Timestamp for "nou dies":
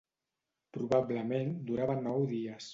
2.09-2.69